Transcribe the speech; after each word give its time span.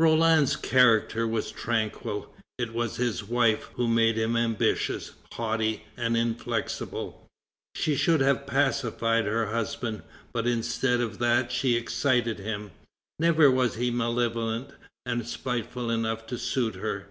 Roland's 0.00 0.56
character 0.56 1.28
was 1.28 1.52
tranquil; 1.52 2.34
it 2.58 2.74
was 2.74 2.96
his 2.96 3.22
wife 3.22 3.70
who 3.76 3.86
made 3.86 4.18
him 4.18 4.36
ambitious, 4.36 5.12
haughty, 5.32 5.84
and 5.96 6.16
inflexible. 6.16 7.24
She 7.76 7.94
should 7.94 8.20
have 8.20 8.48
pacified 8.48 9.26
her 9.26 9.46
husband, 9.52 10.02
but 10.32 10.44
instead 10.48 11.00
of 11.00 11.20
that 11.20 11.52
she 11.52 11.76
excited 11.76 12.40
him. 12.40 12.72
Never 13.20 13.48
was 13.48 13.76
he 13.76 13.92
malevolent 13.92 14.70
and 15.04 15.24
spiteful 15.24 15.88
enough 15.92 16.26
to 16.26 16.36
suit 16.36 16.74
her. 16.74 17.06